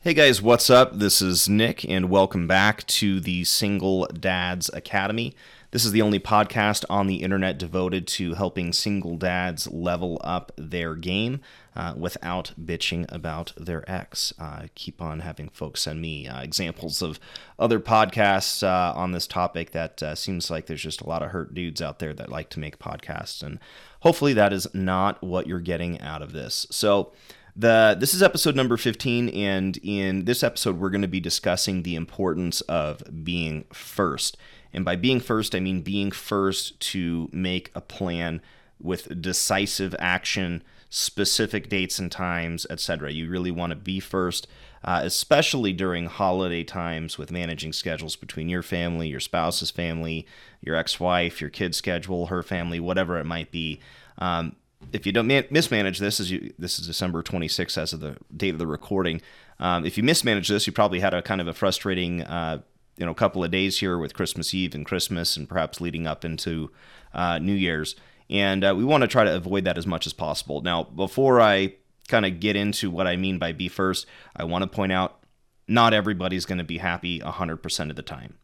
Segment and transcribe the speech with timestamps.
[0.00, 1.00] Hey guys, what's up?
[1.00, 5.34] This is Nick, and welcome back to the Single Dads Academy.
[5.72, 10.52] This is the only podcast on the internet devoted to helping single dads level up
[10.56, 11.40] their game
[11.74, 14.32] uh, without bitching about their ex.
[14.38, 17.18] Uh, keep on having folks send me uh, examples of
[17.58, 21.32] other podcasts uh, on this topic that uh, seems like there's just a lot of
[21.32, 23.58] hurt dudes out there that like to make podcasts, and
[24.02, 26.68] hopefully that is not what you're getting out of this.
[26.70, 27.10] So,
[27.58, 31.82] the this is episode number 15 and in this episode we're going to be discussing
[31.82, 34.36] the importance of being first.
[34.72, 38.40] And by being first, I mean being first to make a plan
[38.80, 43.10] with decisive action, specific dates and times, etc.
[43.10, 44.46] You really want to be first,
[44.84, 50.28] uh, especially during holiday times with managing schedules between your family, your spouse's family,
[50.60, 53.80] your ex-wife, your kid's schedule, her family, whatever it might be.
[54.18, 54.54] Um,
[54.92, 58.16] if you don't man- mismanage this, as you this is December 26th as of the
[58.36, 59.20] date of the recording.
[59.60, 62.62] Um, if you mismanage this, you probably had a kind of a frustrating, uh,
[62.96, 66.24] you know, couple of days here with Christmas Eve and Christmas, and perhaps leading up
[66.24, 66.70] into
[67.12, 67.96] uh, New Year's.
[68.30, 70.60] And uh, we want to try to avoid that as much as possible.
[70.60, 71.74] Now, before I
[72.08, 74.06] kind of get into what I mean by be first,
[74.36, 75.20] I want to point out
[75.66, 78.38] not everybody's going to be happy 100% of the time.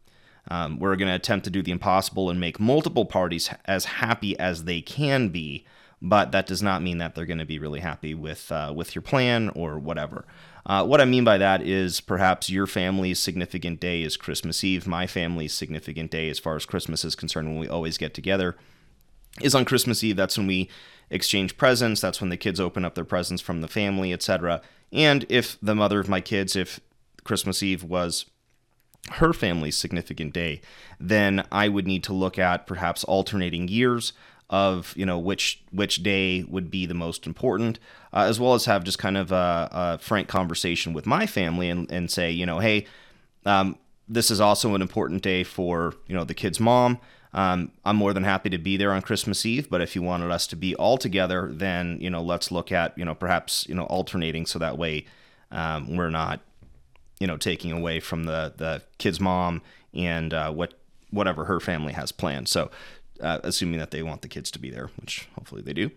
[0.49, 4.37] Um, we're going to attempt to do the impossible and make multiple parties as happy
[4.37, 5.65] as they can be
[6.05, 8.93] but that does not mean that they're going to be really happy with uh, with
[8.93, 10.25] your plan or whatever.
[10.63, 14.85] Uh, what I mean by that is perhaps your family's significant day is Christmas Eve.
[14.85, 18.55] My family's significant day, as far as Christmas is concerned, when we always get together,
[19.41, 20.15] is on Christmas Eve.
[20.15, 20.69] That's when we
[21.09, 22.01] exchange presents.
[22.01, 24.61] That's when the kids open up their presents from the family, etc.
[24.93, 26.79] And if the mother of my kids, if
[27.23, 28.25] Christmas Eve was
[29.13, 30.61] her family's significant day,
[30.99, 34.13] then I would need to look at perhaps alternating years
[34.49, 37.79] of you know which which day would be the most important,
[38.13, 41.69] uh, as well as have just kind of a, a, frank conversation with my family
[41.69, 42.85] and, and say you know hey,
[43.45, 46.99] um, this is also an important day for you know the kid's mom.
[47.33, 50.31] Um, I'm more than happy to be there on Christmas Eve, but if you wanted
[50.31, 53.75] us to be all together, then you know let's look at you know perhaps you
[53.75, 55.05] know alternating so that way
[55.51, 56.39] um, we're not
[57.19, 59.61] you know taking away from the the kid's mom
[59.93, 60.75] and uh, what
[61.09, 62.47] whatever her family has planned.
[62.47, 62.69] So
[63.21, 65.91] uh, assuming that they want the kids to be there, which hopefully they do.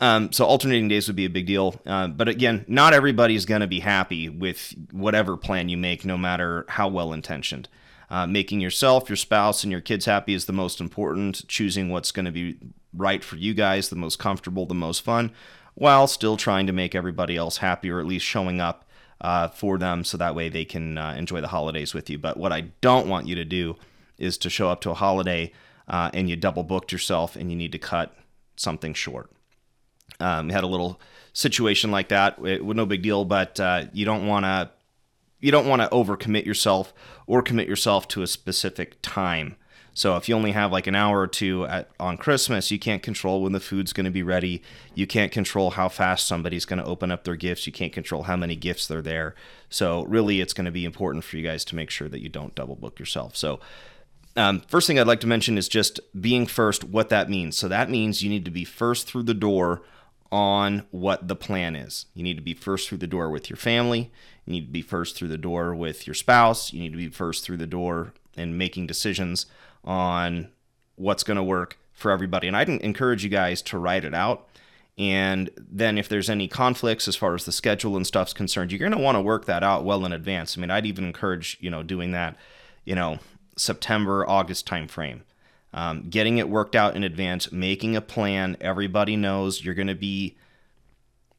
[0.00, 1.78] Um, so alternating days would be a big deal.
[1.84, 6.16] Uh, but again, not everybody's going to be happy with whatever plan you make, no
[6.16, 7.68] matter how well intentioned.
[8.08, 11.46] Uh, making yourself, your spouse, and your kids happy is the most important.
[11.48, 12.56] Choosing what's going to be
[12.92, 15.30] right for you guys, the most comfortable, the most fun,
[15.74, 18.84] while still trying to make everybody else happy or at least showing up
[19.20, 22.18] uh, for them so that way they can uh, enjoy the holidays with you.
[22.18, 23.76] But what I don't want you to do
[24.18, 25.52] is to show up to a holiday
[25.90, 28.14] uh, and you double booked yourself and you need to cut
[28.56, 29.30] something short.
[30.20, 31.00] Um, we had a little
[31.32, 32.38] situation like that.
[32.44, 34.70] It was no big deal, but uh, you don't want to
[35.40, 36.92] you don't want to overcommit yourself
[37.26, 39.56] or commit yourself to a specific time.
[39.94, 43.02] So if you only have like an hour or two at, on Christmas, you can't
[43.02, 44.62] control when the food's going to be ready.
[44.94, 47.66] You can't control how fast somebody's going to open up their gifts.
[47.66, 49.34] You can't control how many gifts they're there.
[49.70, 52.28] So really, it's going to be important for you guys to make sure that you
[52.28, 53.34] don't double book yourself.
[53.34, 53.60] So
[54.36, 57.56] um, first thing I'd like to mention is just being first, what that means.
[57.56, 59.82] So that means you need to be first through the door
[60.32, 62.06] on what the plan is.
[62.14, 64.12] You need to be first through the door with your family.
[64.46, 66.72] You need to be first through the door with your spouse.
[66.72, 69.46] You need to be first through the door and making decisions
[69.84, 70.48] on
[70.94, 72.46] what's going to work for everybody.
[72.46, 74.46] And I'd encourage you guys to write it out.
[74.96, 78.78] And then if there's any conflicts as far as the schedule and stuff's concerned, you're
[78.78, 80.56] going to want to work that out well in advance.
[80.56, 82.36] I mean, I'd even encourage, you know, doing that,
[82.84, 83.18] you know,
[83.60, 85.20] September, August timeframe.
[85.72, 88.56] Um, getting it worked out in advance, making a plan.
[88.60, 90.36] Everybody knows you're going to be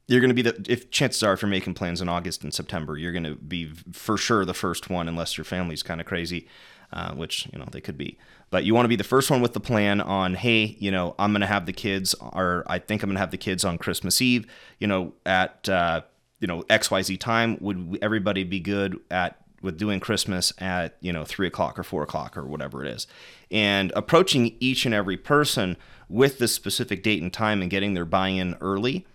[0.08, 2.54] you're going to be the if chances are if you're making plans in August and
[2.54, 6.08] September, you're going to be for sure the first one unless your family's kind of
[6.08, 6.48] crazy,
[6.92, 8.18] uh, which you know they could be.
[8.50, 11.16] But you want to be the first one with the plan on, hey, you know,
[11.18, 13.64] I'm going to have the kids, or I think I'm going to have the kids
[13.64, 14.46] on Christmas Eve,
[14.80, 16.02] you know, at uh,
[16.42, 17.58] you know X Y Z time.
[17.62, 22.04] Would everybody be good at with doing Christmas at you know three o'clock or four
[22.04, 23.08] o'clock or whatever it is,
[23.50, 25.78] and approaching each and every person
[26.10, 29.06] with this specific date and time and getting their buy-in early,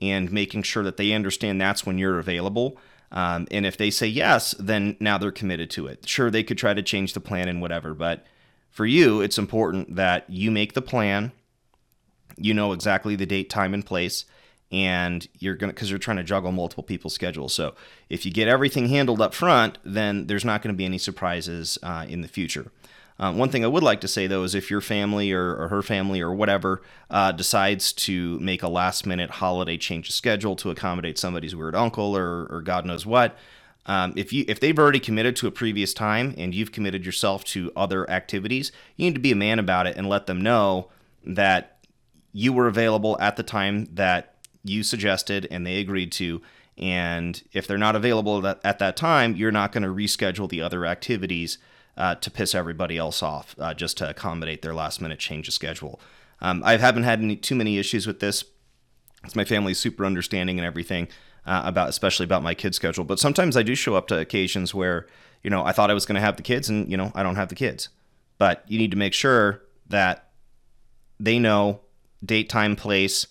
[0.00, 2.78] and making sure that they understand that's when you're available.
[3.12, 6.08] Um, and if they say yes, then now they're committed to it.
[6.08, 8.24] Sure, they could try to change the plan and whatever, but
[8.70, 11.32] for you, it's important that you make the plan.
[12.36, 14.26] You know exactly the date, time, and place
[14.72, 17.52] and you're going to because you're trying to juggle multiple people's schedules.
[17.52, 17.74] So
[18.08, 21.78] if you get everything handled up front, then there's not going to be any surprises
[21.82, 22.70] uh, in the future.
[23.18, 25.68] Um, one thing I would like to say though is if your family or, or
[25.68, 30.56] her family or whatever uh, decides to make a last minute holiday change of schedule
[30.56, 33.36] to accommodate somebody's weird uncle or, or God knows what,
[33.88, 37.44] Um, if you if they've already committed to a previous time and you've committed yourself
[37.44, 40.88] to other activities, you need to be a man about it and let them know
[41.24, 41.78] that
[42.32, 44.35] you were available at the time that
[44.68, 46.42] you suggested and they agreed to.
[46.78, 50.84] And if they're not available at that time, you're not going to reschedule the other
[50.84, 51.58] activities
[51.96, 55.54] uh, to piss everybody else off uh, just to accommodate their last minute change of
[55.54, 55.98] schedule.
[56.40, 58.44] Um, I haven't had any, too many issues with this.
[59.24, 61.08] It's my family's super understanding and everything
[61.46, 63.04] uh, about, especially about my kid schedule.
[63.04, 65.06] But sometimes I do show up to occasions where,
[65.42, 67.22] you know, I thought I was going to have the kids and, you know, I
[67.22, 67.88] don't have the kids.
[68.36, 70.28] But you need to make sure that
[71.18, 71.80] they know
[72.22, 73.26] date, time, place.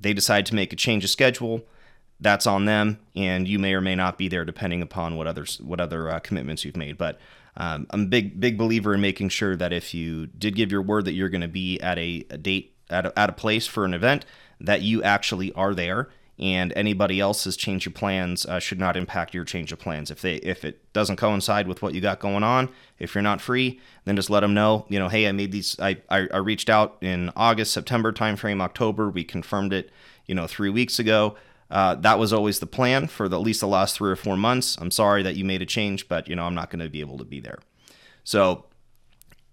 [0.00, 1.62] They decide to make a change of schedule.
[2.20, 5.60] That's on them, and you may or may not be there depending upon what others
[5.60, 6.98] what other uh, commitments you've made.
[6.98, 7.18] But
[7.56, 10.82] um, I'm a big big believer in making sure that if you did give your
[10.82, 13.66] word that you're going to be at a, a date at a, at a place
[13.66, 14.26] for an event,
[14.60, 16.08] that you actually are there
[16.40, 20.10] and anybody else's change of plans uh, should not impact your change of plans.
[20.10, 23.42] If they if it doesn't coincide with what you got going on, if you're not
[23.42, 24.86] free, then just let them know.
[24.88, 25.78] You know, hey, I made these.
[25.78, 29.10] I I, I reached out in August, September timeframe, October.
[29.10, 29.90] We confirmed it.
[30.26, 31.36] You know, three weeks ago.
[31.70, 34.36] Uh, that was always the plan for the, at least the last three or four
[34.36, 34.76] months.
[34.80, 37.00] I'm sorry that you made a change, but you know I'm not going to be
[37.00, 37.58] able to be there.
[38.24, 38.64] So,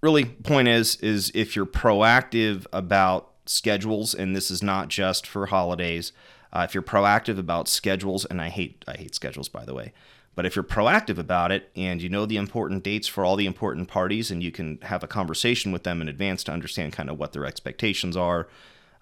[0.01, 5.47] really, point is is if you're proactive about schedules, and this is not just for
[5.47, 6.11] holidays.
[6.53, 9.93] Uh, if you're proactive about schedules, and I hate I hate schedules by the way,
[10.35, 13.45] but if you're proactive about it and you know the important dates for all the
[13.45, 17.09] important parties, and you can have a conversation with them in advance to understand kind
[17.09, 18.47] of what their expectations are,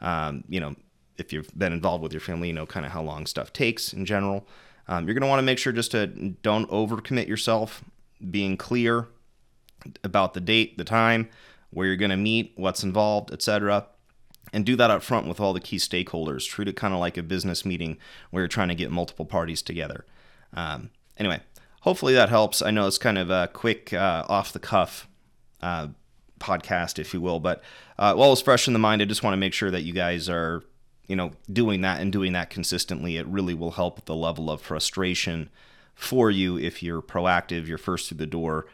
[0.01, 0.75] um, you know,
[1.17, 3.93] if you've been involved with your family, you know kind of how long stuff takes
[3.93, 4.47] in general.
[4.87, 7.83] Um, you're going to want to make sure just to don't overcommit yourself,
[8.31, 9.07] being clear
[10.03, 11.29] about the date, the time,
[11.71, 13.87] where you're going to meet, what's involved, etc
[14.55, 16.47] and do that up front with all the key stakeholders.
[16.47, 17.97] Treat it kind of like a business meeting
[18.31, 20.05] where you're trying to get multiple parties together.
[20.53, 21.41] Um, anyway,
[21.81, 22.61] hopefully that helps.
[22.61, 25.09] I know it's kind of a quick, uh, off the cuff
[25.61, 25.89] uh,
[26.39, 27.61] podcast, if you will, but
[27.99, 29.91] uh, while it's fresh in the mind, I just want to make sure that you
[29.91, 30.63] guys are,
[31.05, 33.17] you know, doing that and doing that consistently.
[33.17, 35.49] It really will help the level of frustration
[35.95, 38.67] for you if you're proactive, you're first through the door,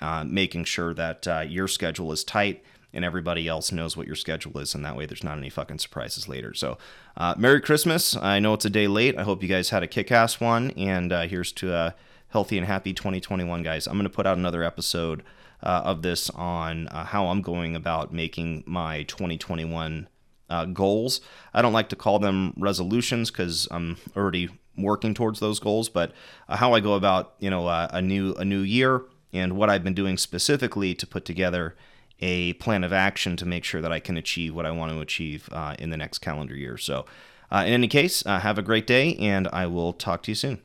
[0.00, 2.62] uh, making sure that uh, your schedule is tight
[2.94, 5.78] and everybody else knows what your schedule is, and that way there's not any fucking
[5.78, 6.54] surprises later.
[6.54, 6.78] So,
[7.16, 8.16] uh, Merry Christmas.
[8.16, 9.18] I know it's a day late.
[9.18, 11.94] I hope you guys had a kick ass one, and uh, here's to a
[12.28, 13.86] healthy and happy 2021, guys.
[13.86, 15.22] I'm going to put out another episode
[15.62, 20.08] uh, of this on uh, how I'm going about making my 2021
[20.50, 21.20] uh, goals.
[21.52, 26.12] I don't like to call them resolutions because I'm already working towards those goals, but
[26.48, 29.02] uh, how I go about, you know, a new a new year
[29.32, 31.76] and what I've been doing specifically to put together
[32.20, 35.00] a plan of action to make sure that I can achieve what I want to
[35.00, 36.76] achieve uh, in the next calendar year.
[36.76, 37.06] So,
[37.50, 40.34] uh, in any case, uh, have a great day, and I will talk to you
[40.34, 40.60] soon.